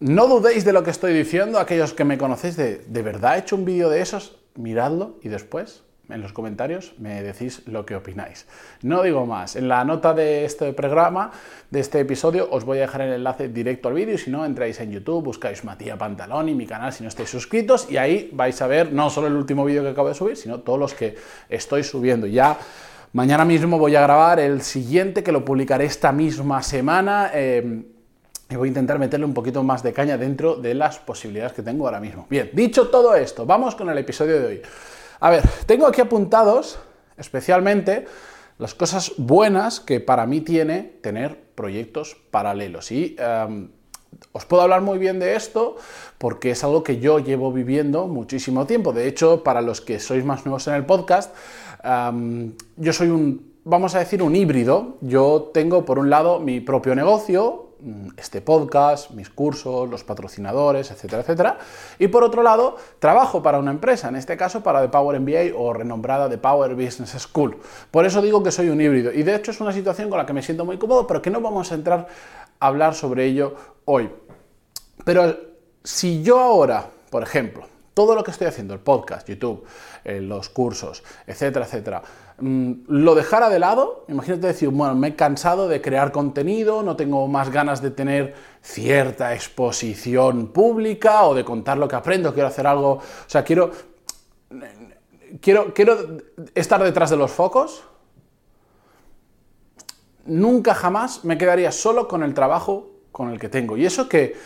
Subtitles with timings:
[0.00, 3.38] No dudéis de lo que estoy diciendo, aquellos que me conocéis, de, ¿de verdad he
[3.38, 4.40] hecho un vídeo de esos?
[4.56, 8.46] Miradlo y después en los comentarios me decís lo que opináis.
[8.82, 11.30] No digo más, en la nota de este programa,
[11.70, 14.44] de este episodio, os voy a dejar el enlace directo al vídeo y si no,
[14.44, 18.60] entráis en YouTube, buscáis Matías Pantaloni, mi canal si no estáis suscritos y ahí vais
[18.62, 21.16] a ver no solo el último vídeo que acabo de subir, sino todos los que
[21.48, 22.26] estoy subiendo.
[22.26, 22.56] Ya
[23.12, 27.30] mañana mismo voy a grabar el siguiente que lo publicaré esta misma semana.
[27.34, 27.82] Eh,
[28.50, 31.62] y voy a intentar meterle un poquito más de caña dentro de las posibilidades que
[31.62, 32.26] tengo ahora mismo.
[32.30, 34.62] Bien, dicho todo esto, vamos con el episodio de hoy.
[35.20, 36.78] A ver, tengo aquí apuntados
[37.16, 38.06] especialmente
[38.58, 42.90] las cosas buenas que para mí tiene tener proyectos paralelos.
[42.92, 43.68] Y em,
[44.32, 45.76] os puedo hablar muy bien de esto
[46.18, 48.92] porque es algo que yo llevo viviendo muchísimo tiempo.
[48.92, 51.34] De hecho, para los que sois más nuevos en el podcast,
[51.82, 54.98] em, yo soy un, vamos a decir, un híbrido.
[55.00, 57.67] Yo tengo, por un lado, mi propio negocio,
[58.16, 61.58] este podcast, mis cursos, los patrocinadores, etcétera, etcétera.
[61.98, 65.56] Y por otro lado, trabajo para una empresa, en este caso para The Power MBA
[65.56, 67.58] o renombrada The Power Business School.
[67.90, 69.12] Por eso digo que soy un híbrido.
[69.12, 71.30] Y de hecho es una situación con la que me siento muy cómodo, pero que
[71.30, 72.08] no vamos a entrar
[72.58, 74.10] a hablar sobre ello hoy.
[75.04, 75.36] Pero
[75.84, 77.64] si yo ahora, por ejemplo,
[77.98, 79.64] todo lo que estoy haciendo, el podcast, YouTube,
[80.04, 82.00] eh, los cursos, etcétera, etcétera,
[82.38, 86.94] mm, lo dejara de lado, imagínate decir, bueno, me he cansado de crear contenido, no
[86.94, 92.46] tengo más ganas de tener cierta exposición pública o de contar lo que aprendo, quiero
[92.46, 93.72] hacer algo, o sea, quiero,
[95.40, 96.18] quiero, quiero
[96.54, 97.82] estar detrás de los focos,
[100.24, 103.76] nunca jamás me quedaría solo con el trabajo con el que tengo.
[103.76, 104.36] Y eso que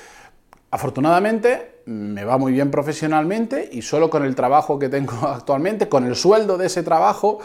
[0.72, 6.06] Afortunadamente me va muy bien profesionalmente y solo con el trabajo que tengo actualmente, con
[6.06, 7.40] el sueldo de ese trabajo,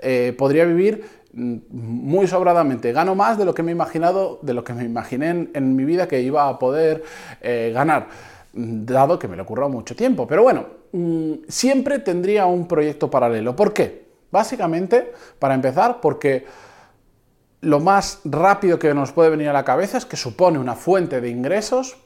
[0.00, 2.90] eh, podría vivir mm, muy sobradamente.
[2.92, 5.84] Gano más de lo que me he imaginado, de lo que me imaginé en, mi
[5.84, 7.04] vida que iba a poder
[7.40, 8.08] eh, ganar,
[8.52, 10.26] dado que me lo ocurrió mucho tiempo.
[10.26, 13.54] Pero bueno, mm, siempre tendría un proyecto paralelo.
[13.54, 14.06] ¿Por qué?
[14.32, 16.46] Básicamente, para empezar, porque
[17.60, 21.20] lo más rápido que nos puede venir a la cabeza es que supone una fuente
[21.20, 22.01] de ingresos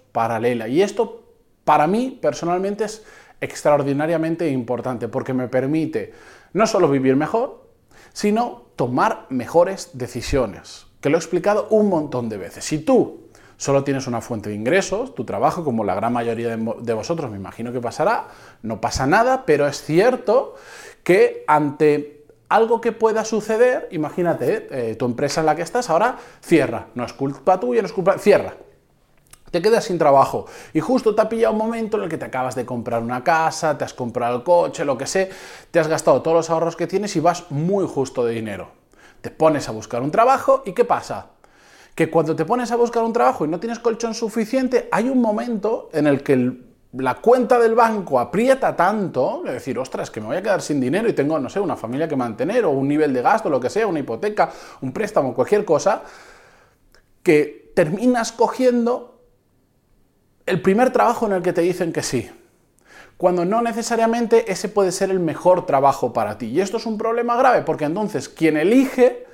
[0.68, 1.22] Y esto
[1.64, 3.04] para mí personalmente es
[3.40, 6.12] extraordinariamente importante porque me permite
[6.54, 7.66] no solo vivir mejor,
[8.12, 12.64] sino tomar mejores decisiones, que lo he explicado un montón de veces.
[12.64, 13.26] Si tú
[13.58, 17.36] solo tienes una fuente de ingresos, tu trabajo, como la gran mayoría de, vosotros me
[17.36, 18.28] imagino que pasará,
[18.62, 20.54] no pasa nada, pero es cierto
[21.02, 26.16] que ante algo que pueda suceder, imagínate, eh, tu empresa en la que estás ahora
[26.40, 28.54] cierra, no es culpa tuya, no es culpa, cierra,
[29.56, 30.44] te quedas sin trabajo
[30.74, 33.24] y justo te ha pillado un momento en el que te acabas de comprar una
[33.24, 35.30] casa, te has comprado el coche, lo que sé,
[35.70, 38.68] te has gastado todos los ahorros que tienes y vas muy justo de dinero.
[39.22, 41.28] Te pones a buscar un trabajo y ¿qué pasa?
[41.94, 45.22] Que cuando te pones a buscar un trabajo y no tienes colchón suficiente, hay un
[45.22, 46.52] momento en el que
[46.92, 50.80] la cuenta del banco aprieta tanto, de decir, ostras, que me voy a quedar sin
[50.80, 53.58] dinero y tengo, no sé, una familia que mantener o un nivel de gasto, lo
[53.58, 54.50] que sea, una hipoteca,
[54.82, 56.02] un préstamo, cualquier cosa,
[57.22, 59.15] que terminas cogiendo
[60.46, 62.30] el primer trabajo en el que te dicen que sí,
[63.16, 66.46] cuando no necesariamente ese puede ser el mejor trabajo para ti.
[66.46, 69.26] Y esto es un problema grave, porque entonces quien elige,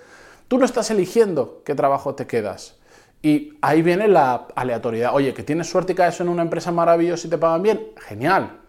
[0.48, 2.76] tú no estás eligiendo qué trabajo te quedas.
[3.22, 5.14] Y ahí viene la aleatoriedad.
[5.14, 8.61] Oye, que tienes suerte y caes en una empresa maravillosa y te pagan bien, genial.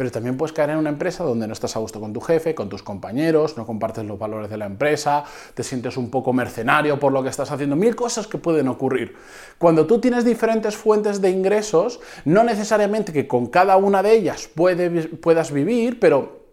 [0.00, 2.54] Pero también puedes caer en una empresa donde no estás a gusto con tu jefe,
[2.54, 6.98] con tus compañeros, no compartes los valores de la empresa, te sientes un poco mercenario
[6.98, 9.14] por lo que estás haciendo, mil cosas que pueden ocurrir.
[9.58, 14.48] Cuando tú tienes diferentes fuentes de ingresos, no necesariamente que con cada una de ellas
[14.48, 16.46] puedas vivir, pero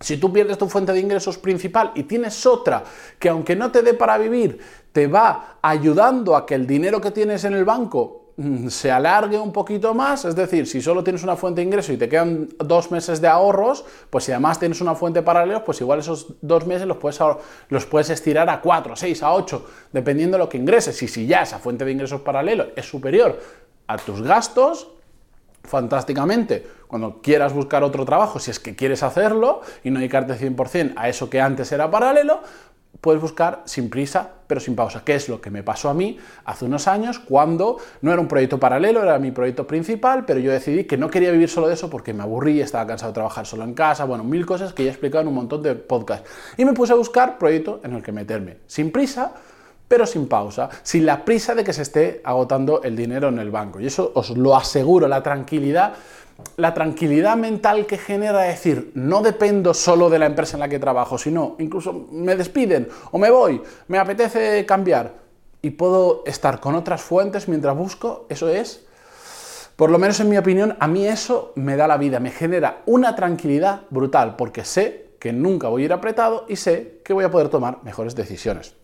[0.00, 2.84] si tú pierdes tu fuente de ingresos principal y tienes otra
[3.18, 4.60] que aunque no te dé para vivir,
[4.92, 8.23] te va ayudando a que el dinero que tienes en el banco
[8.68, 11.96] se alargue un poquito más, es decir, si solo tienes una fuente de ingreso y
[11.96, 16.00] te quedan dos meses de ahorros, pues si además tienes una fuente paralela, pues igual
[16.00, 17.20] esos dos meses los puedes,
[17.68, 21.00] los puedes estirar a cuatro, seis, a ocho, dependiendo de lo que ingreses.
[21.02, 23.38] Y si ya esa fuente de ingresos paralelo es superior
[23.86, 24.88] a tus gastos,
[25.62, 26.66] fantásticamente.
[26.88, 31.08] Cuando quieras buscar otro trabajo, si es que quieres hacerlo y no dedicarte 100% a
[31.08, 32.40] eso que antes era paralelo,
[33.04, 36.16] puedes buscar sin prisa, pero sin pausa, que es lo que me pasó a mí
[36.46, 40.50] hace unos años cuando no era un proyecto paralelo, era mi proyecto principal, pero yo
[40.50, 43.44] decidí que no quería vivir solo de eso porque me aburrí, estaba cansado de trabajar
[43.44, 46.30] solo en casa, bueno, mil cosas que ya he explicado en un montón de podcasts.
[46.56, 49.34] Y me puse a buscar proyecto en el que meterme, sin prisa,
[49.94, 53.52] pero sin pausa, sin la prisa de que se esté agotando el dinero en el
[53.52, 53.78] banco.
[53.78, 55.92] Y eso os lo aseguro, la tranquilidad
[56.56, 60.80] la tranquilidad mental que genera decir, no dependo solo de la empresa en la que
[60.80, 65.12] trabajo, sino incluso me despiden o me voy, me apetece cambiar
[65.62, 68.84] y puedo estar con otras fuentes mientras busco, eso es,
[69.76, 72.82] por lo menos en mi opinión, a mí eso me da la vida, me genera
[72.86, 77.22] una tranquilidad brutal, porque sé que nunca voy a ir apretado y sé que voy
[77.22, 78.74] a poder tomar mejores decisiones.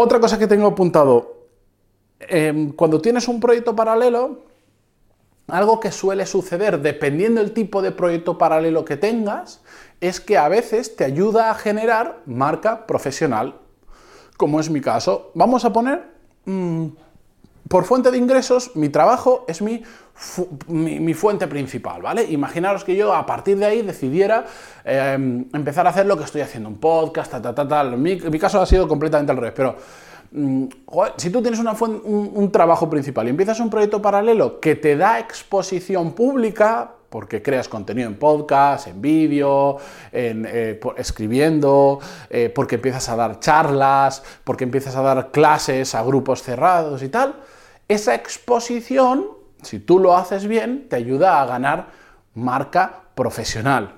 [0.00, 1.48] Otra cosa que tengo apuntado,
[2.20, 4.44] em, cuando tienes un proyecto paralelo,
[5.48, 9.60] algo que suele suceder dependiendo del tipo de proyecto paralelo que tengas
[10.00, 13.58] es que a veces te ayuda a generar marca profesional,
[14.36, 15.32] como es mi caso.
[15.34, 16.04] Vamos a poner,
[16.44, 16.86] mm,
[17.68, 19.82] por fuente de ingresos, mi trabajo es mi,
[20.68, 22.24] mi, fuente principal, ¿vale?
[22.24, 24.46] Imaginaros que yo a partir de ahí decidiera
[24.84, 27.98] em, empezar a hacer lo que estoy haciendo, un podcast, tal, tal, tal.
[27.98, 29.76] Mi, caso ha sido completamente al revés, pero
[30.30, 30.66] Mm,
[31.16, 36.12] si tú tienes un, trabajo principal y empiezas un proyecto paralelo que te da exposición
[36.12, 39.78] pública, porque creas contenido en podcast, en vídeo,
[40.12, 41.98] eh, escribiendo,
[42.28, 47.08] eh, porque empiezas a dar charlas, porque empiezas a dar clases a grupos cerrados y
[47.08, 47.34] tal,
[47.88, 49.26] esa exposición,
[49.62, 51.88] si tú lo haces bien, te ayuda a ganar
[52.34, 53.96] marca profesional.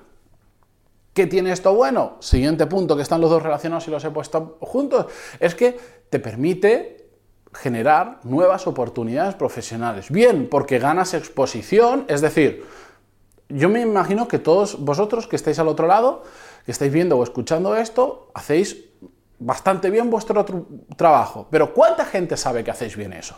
[1.13, 2.15] ¿Qué tiene esto bueno?
[2.19, 5.07] Siguiente punto, que están los dos relacionados y los he puesto juntos,
[5.39, 5.77] es que
[6.09, 7.09] te permite
[7.53, 10.09] generar nuevas oportunidades profesionales.
[10.09, 12.65] Bien, porque ganas exposición, es decir,
[13.49, 16.23] yo me imagino que todos vosotros que estáis al otro lado,
[16.65, 18.85] que estáis viendo o escuchando esto, hacéis
[19.37, 20.45] bastante bien vuestro
[20.95, 21.47] trabajo.
[21.51, 23.37] Pero ¿cuánta gente sabe que hacéis bien eso?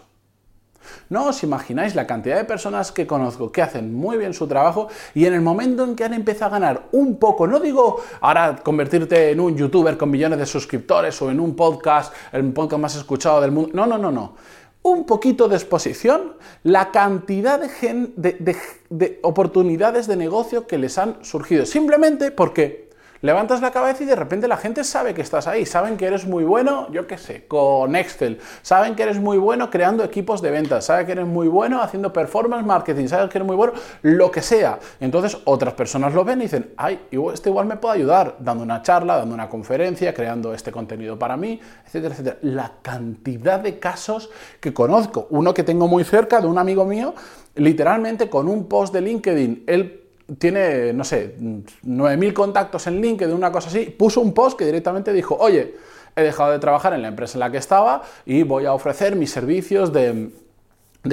[1.09, 4.87] No os imagináis la cantidad de personas que conozco que hacen muy bien su trabajo
[5.13, 8.59] y en el momento en que han empezado a ganar un poco, no digo ahora
[8.63, 12.95] convertirte en un youtuber con millones de suscriptores o en un podcast, el podcast más
[12.95, 14.35] escuchado del mundo, no, no, no, no.
[14.81, 16.33] Un poquito de exposición,
[16.63, 18.57] la cantidad de,
[18.89, 22.89] de oportunidades de negocio que les han surgido, simplemente porque
[23.23, 26.27] levantas la cabeza y de repente la gente sabe que estás ahí, saben que eres
[26.27, 30.51] muy bueno, yo qué sé, con Excel, saben que eres muy bueno creando equipos de
[30.51, 34.29] ventas, saben que eres muy bueno haciendo performance marketing, saben que eres muy bueno, lo
[34.29, 34.77] que sea.
[34.99, 36.99] Entonces otras personas lo ven y dicen, ay,
[37.33, 41.37] este igual me puede ayudar dando una charla, dando una conferencia, creando este contenido para
[41.37, 42.37] mí, etcétera, etcétera.
[42.41, 44.29] La cantidad de casos
[44.59, 47.15] que conozco, uno que tengo muy cerca de un amigo mío,
[47.55, 50.02] literalmente con un post de LinkedIn, él
[50.37, 55.11] tiene, no sé, 9.000 contactos en LinkedIn, una cosa así, puso un post que directamente
[55.13, 55.75] dijo, oye,
[56.15, 59.15] he dejado de trabajar en la empresa en la que estaba y voy a ofrecer
[59.15, 60.29] mis servicios de,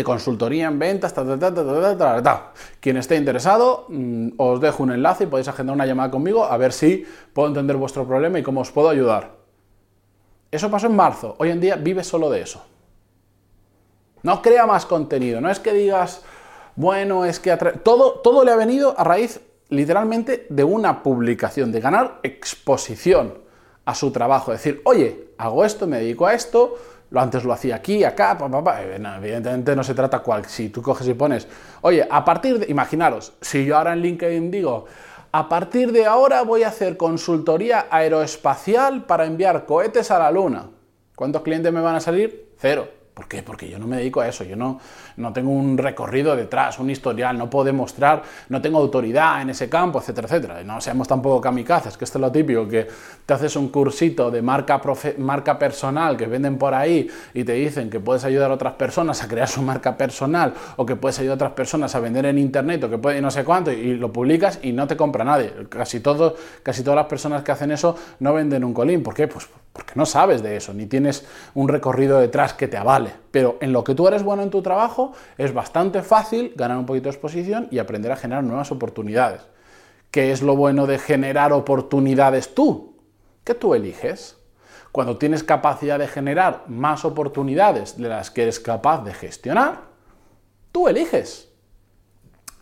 [0.05, 5.25] consultoría en ventas, ta, ta, ta, ta, Quien esté interesado, mm, os dejo un enlace
[5.25, 8.61] y podéis agendar una llamada conmigo a ver si puedo entender vuestro problema y cómo
[8.61, 9.41] os puedo ayudar.
[10.51, 11.37] Eso pasó en marzo.
[11.39, 12.65] Hoy en día vive solo de eso.
[14.23, 15.41] No crea más contenido.
[15.41, 16.23] No es que digas,
[16.81, 21.79] bueno, es que todo, todo le ha venido a raíz literalmente de una publicación, de
[21.79, 23.35] ganar exposición
[23.85, 26.77] a su trabajo, decir, oye, hago esto, me dedico a esto,
[27.11, 30.81] lo antes lo hacía aquí, acá, papá, eh, evidentemente no se trata cual, si tú
[30.81, 31.47] coges y pones,
[31.83, 34.87] oye, a partir de, imaginaros, si yo ahora en LinkedIn digo,
[35.33, 40.71] a partir de ahora voy a hacer consultoría aeroespacial para enviar cohetes a la luna,
[41.15, 42.55] ¿cuántos clientes me van a salir?
[42.57, 43.43] Cero ¿Por qué?
[43.43, 44.81] Porque yo no me dedico a eso, yo no,
[45.19, 49.69] no tengo un recorrido detrás, un historial, no puedo demostrar, no tengo autoridad en ese
[49.69, 50.65] campo, etcétera, etcétera.
[50.65, 52.89] No seamos tampoco kamikazes, que esto es lo típico, que
[53.27, 54.81] te haces un cursito de marca,
[55.19, 59.23] marca personal que venden por ahí y te dicen que puedes ayudar a otras personas
[59.23, 62.39] a crear su marca personal o que puedes ayudar a otras personas a vender en
[62.39, 65.53] internet o que puede no sé cuánto y lo publicas y no te compra nadie.
[65.69, 69.03] Casi, todo, casi todas las personas que hacen eso no venden un colín.
[69.03, 69.29] ¿Por qué?
[69.29, 71.25] Pues porque no sabes de eso, ni tienes
[71.55, 73.10] un recorrido detrás que te avale.
[73.31, 76.87] Pero en lo que tú eres bueno en tu trabajo es bastante fácil ganar un
[76.87, 79.43] poquito de exposición y aprender a generar nuevas oportunidades.
[80.11, 82.97] ¿Qué es lo bueno de generar oportunidades tú?
[83.45, 84.37] ¿Qué tú eliges?
[84.93, 89.83] Cuando tienes capacidad de generar más oportunidades de las que eres capaz de gestionar,
[90.73, 91.50] tú eliges.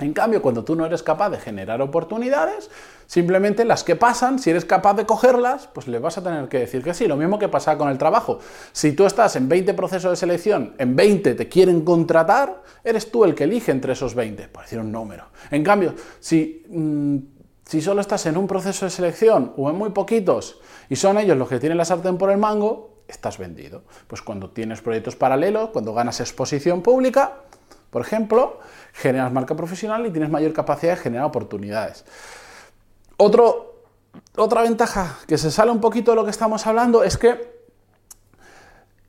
[0.00, 2.71] En cambio, cuando tú no eres capaz de generar oportunidades,
[3.07, 6.61] simplemente las que pasan, si eres capaz de cogerlas, pues le vas a tener que
[6.61, 7.09] decir que sí.
[7.09, 8.38] Lo mismo que pasa con el trabajo.
[8.71, 13.25] Si tú estás en 20 procesos de selección, en 20 te quieren contratar, eres tú
[13.25, 15.25] el que elige entre esos 20, por decir un número.
[15.50, 17.17] En cambio, si, mm,
[17.64, 21.37] si solo estás en un proceso de selección o en muy poquitos y son ellos
[21.37, 23.83] los que tienen la sartén por el mango, estás vendido.
[24.07, 27.40] Pues cuando tienes proyectos paralelos, cuando ganas exposición pública,
[27.90, 28.61] por ejemplo,
[28.92, 32.04] generas marca profesional y tienes mayor capacidad de generar oportunidades.
[33.16, 37.59] otra ventaja que se sale un poquito de lo que estamos hablando es que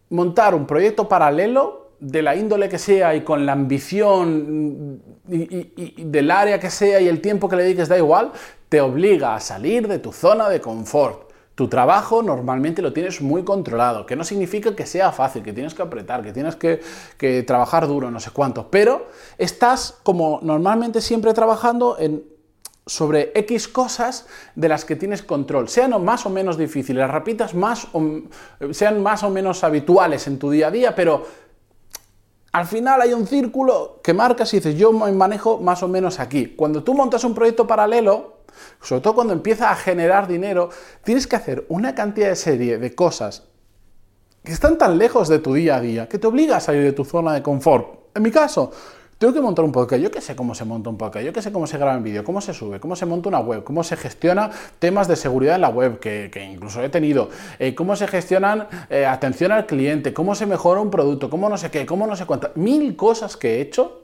[0.10, 6.32] montar un proyecto paralelo de la índole que sea y con la ambición y, del
[6.32, 8.32] área que sea y el tiempo que le dediques da igual,
[8.70, 11.29] te obliga a salir de tu zona de confort.
[11.60, 15.74] Tu trabajo normalmente lo tienes muy controlado, que no significa que sea fácil, que tienes
[15.74, 21.34] que apretar, que tienes que, trabajar duro, no sé cuánto, pero estás como normalmente siempre
[21.34, 22.24] trabajando en
[22.86, 24.26] sobre X cosas
[24.56, 27.90] de las que tienes control, sean más o menos difíciles, las repitas más
[28.72, 31.26] sean más o menos habituales en tu día a día, pero
[32.54, 36.22] al final hay un círculo que marcas y dices, yo me manejo más o menos
[36.22, 36.56] aquí.
[36.56, 38.39] Cuando tú montas un proyecto paralelo,
[38.82, 40.70] sobre todo cuando empieza a generar dinero,
[41.04, 43.44] tienes que hacer una cantidad de serie de cosas
[44.44, 46.94] que están tan lejos de tu día a día que te obliga a salir de
[46.94, 48.00] tu zona de confort.
[48.16, 48.72] En mi caso,
[49.20, 50.02] tengo que montar un podcast.
[50.02, 52.04] Yo que sé cómo se monta un podcast, yo que sé cómo se graba un
[52.04, 55.56] vídeo, cómo se sube, cómo se monta una web, cómo se gestiona temas de seguridad
[55.56, 57.30] en la web, que, incluso he tenido,
[57.60, 61.58] eh, cómo se gestionan eh, atención al cliente, cómo se mejora un producto, cómo no
[61.58, 62.56] sé qué, cómo no sé cuántas.
[62.56, 64.04] Mil cosas que he hecho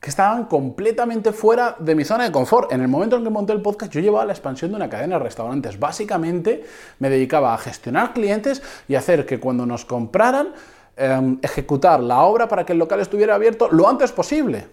[0.00, 2.72] que estaban completamente fuera de mi zona de confort.
[2.72, 5.18] En el momento en que monté el podcast, yo llevaba la expansión de una cadena
[5.18, 5.78] de restaurantes.
[5.78, 6.64] Básicamente
[7.00, 10.52] me dedicaba a gestionar clientes y hacer que cuando nos compraran,
[10.96, 14.66] em, ejecutar la obra para que el local estuviera abierto lo antes posible.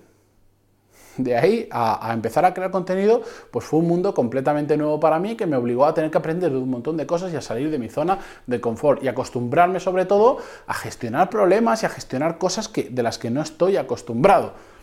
[1.18, 5.18] De ahí a, a, empezar a crear contenido, pues fue un mundo completamente nuevo para
[5.18, 7.72] mí que me obligó a tener que aprender un montón de cosas y a salir
[7.72, 12.38] de mi zona de confort y acostumbrarme sobre todo a gestionar problemas y a gestionar
[12.38, 14.75] cosas que, de las que no estoy acostumbrado.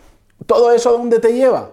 [0.47, 1.71] ¿Todo eso dónde te lleva?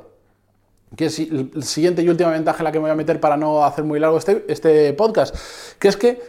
[0.95, 3.37] Que es el siguiente y última ventaja en la que me voy a meter para
[3.37, 5.35] no hacer muy largo este, este podcast,
[5.77, 6.21] que es que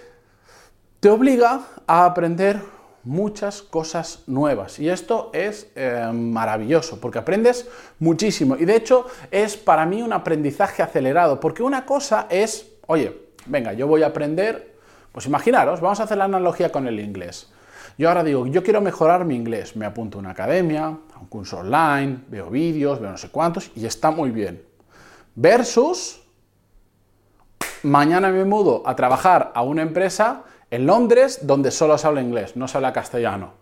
[1.00, 2.60] te obliga a aprender
[3.04, 4.78] muchas cosas nuevas.
[4.78, 7.66] Y esto es eh, maravilloso, porque aprendes
[7.98, 8.56] muchísimo.
[8.56, 13.16] Y de hecho es para mí un aprendizaje acelerado, porque una cosa es, oye,
[13.46, 14.76] venga, yo voy a aprender,
[15.12, 17.48] pues imaginaros, vamos a hacer la analogía con el inglés.
[17.98, 21.26] Yo ahora digo, yo quiero mejorar mi inglés, me apunto a una academia, a un
[21.28, 24.62] curso online, veo vídeos, veo no sé cuántos y está muy bien.
[25.34, 26.22] Versus,
[27.82, 32.56] mañana me mudo a trabajar a una empresa en Londres donde solo se habla inglés,
[32.56, 33.52] no se habla castellano.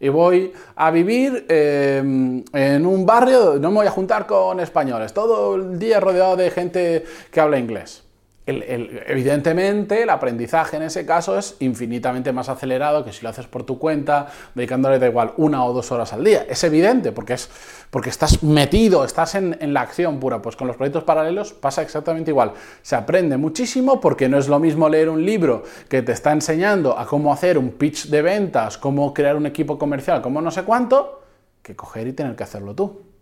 [0.00, 5.14] Y voy a vivir em, en un barrio, no me voy a juntar con españoles,
[5.14, 8.03] todo el día rodeado de gente que habla inglés
[8.46, 13.64] evidentemente, el aprendizaje en ese caso es infinitamente más acelerado que si lo haces por
[13.64, 16.44] tu cuenta, dedicándole da igual una o dos horas al día.
[16.48, 17.48] Es evidente, porque, es,
[17.90, 20.42] porque estás metido, estás en, en la acción pura.
[20.42, 22.52] Pues con los proyectos paralelos pasa exactamente igual.
[22.82, 26.98] Se aprende muchísimo porque no es lo mismo leer un libro que te está enseñando
[26.98, 30.64] a cómo hacer un pitch de ventas, cómo crear un equipo comercial, cómo no sé
[30.64, 31.22] cuánto,
[31.62, 33.13] que coger y tener que hacerlo tú.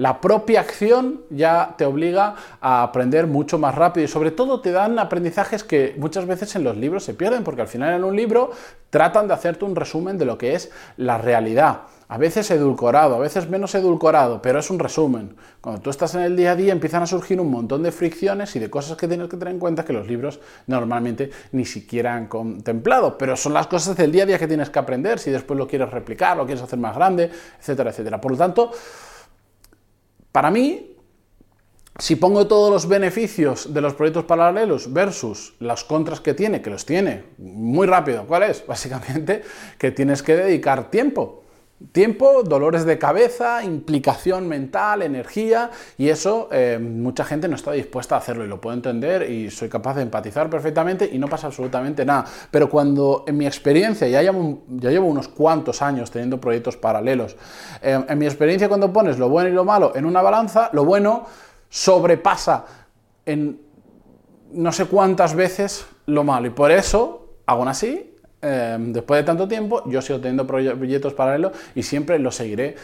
[0.00, 4.72] La propia acción ya te obliga a aprender mucho más rápido y sobre todo te
[4.72, 8.16] dan aprendizajes que muchas veces en los libros se pierden porque al final en un
[8.16, 8.50] libro
[8.88, 11.82] tratan de hacerte un resumen de lo que es la realidad.
[12.08, 15.36] A veces edulcorado, a veces menos edulcorado, pero es un resumen.
[15.60, 18.56] Cuando tú estás en el día a día empiezan a surgir un montón de fricciones
[18.56, 22.14] y de cosas que tienes que tener en cuenta que los libros normalmente ni siquiera
[22.14, 25.30] han contemplado, pero son las cosas del día a día que tienes que aprender si
[25.30, 27.30] después lo quieres replicar, lo quieres hacer más grande,
[27.60, 28.18] etcétera, etcétera.
[28.18, 28.72] Por lo tanto,
[30.32, 30.96] para mí,
[31.98, 36.70] si pongo todos los beneficios de los proyectos paralelos versus las contras que tiene, que
[36.70, 38.66] los tiene, muy rápido, ¿cuál es?
[38.66, 39.42] Básicamente
[39.78, 41.44] que tienes que dedicar tiempo.
[41.92, 48.16] Tiempo, dolores de cabeza, implicación mental, energía, y eso eh, mucha gente no está dispuesta
[48.16, 51.46] a hacerlo y lo puedo entender y soy capaz de empatizar perfectamente y no pasa
[51.46, 52.26] absolutamente nada.
[52.50, 57.36] Pero cuando en mi experiencia, ya llevo, ya llevo unos cuantos años teniendo proyectos paralelos,
[57.80, 60.84] eh, en mi experiencia cuando pones lo bueno y lo malo en una balanza, lo
[60.84, 61.24] bueno
[61.70, 62.66] sobrepasa
[63.24, 63.58] en
[64.52, 68.09] no sé cuántas veces lo malo y por eso, aún así,
[68.42, 72.74] Em, después de tanto tiempo, yo sigo teniendo proyectos paralelos y siempre los seguiré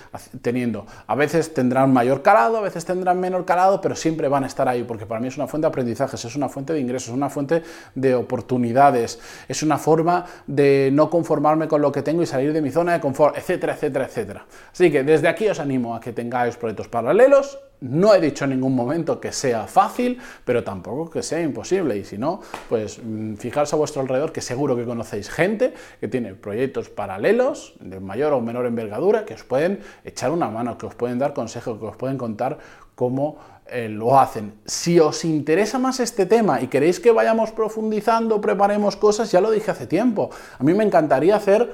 [0.43, 0.85] teniendo.
[1.07, 4.69] A veces tendrán mayor calado, a veces tendrán menor calado, pero siempre van a estar
[4.69, 7.15] ahí, porque para mí es una fuente de aprendizajes, es una fuente de ingresos, es
[7.15, 7.63] una fuente
[7.95, 12.61] de oportunidades, es una forma de no conformarme con lo que tengo y salir de
[12.61, 14.47] mi zona de confort, etcétera, etcétera, etcétera.
[14.71, 18.51] Así que desde aquí os animo a que tengáis proyectos paralelos, no he dicho en
[18.51, 21.97] ningún momento que sea fácil, pero tampoco que sea imposible.
[21.97, 26.09] Y si no, pues mm, fijaros a vuestro alrededor que seguro que conocéis gente que
[26.09, 30.87] tiene proyectos paralelos de mayor o menor envergadura que os pueden echar una mano, que
[30.87, 32.59] os pueden dar consejos, que os pueden contar
[32.95, 34.55] cómo eh, lo hacen.
[34.65, 39.51] Si os interesa más este tema y queréis que vayamos profundizando, preparemos cosas, ya lo
[39.51, 40.31] dije hace tiempo.
[40.59, 41.73] A mí me encantaría hacer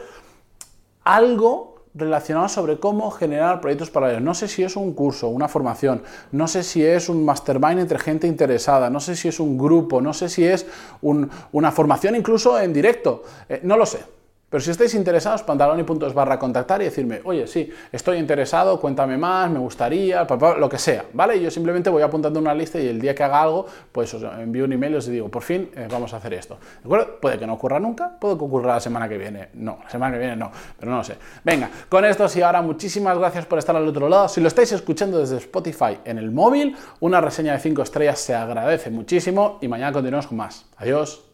[1.05, 4.23] algo relacionado sobre cómo generar proyectos paralelos.
[4.23, 7.99] No sé si es un curso, una formación, no sé si es un mastermind entre
[7.99, 10.67] gente interesada, no sé si es un grupo, no sé si es
[11.01, 14.22] una formación incluso en directo, eh, no lo sé.
[14.53, 19.51] Pero si estáis interesados, pantaloni.es barra contactar y decirme, oye, sí, estoy interesado, cuéntame más,
[19.51, 20.27] me gustaría,
[20.59, 21.41] lo que sea, ¿vale?
[21.41, 24.67] yo simplemente voy apuntando una lista y el día que haga algo, pues os envío
[24.67, 26.59] un email y os digo, por fin eh, vamos a hacer esto.
[26.83, 27.19] ¿De acuerdo?
[27.19, 29.49] Puede que no ocurra nunca, puede que ocurra la semana que viene.
[29.55, 31.17] No, la semana que viene no, pero no lo sé.
[31.43, 34.29] Venga, con esto sí, ahora muchísimas gracias por estar al otro lado.
[34.29, 38.35] Si lo estáis escuchando desde Spotify en el móvil, una reseña de 5 estrellas se
[38.35, 40.67] agradece muchísimo y mañana continuamos con más.
[40.77, 41.25] Adiós.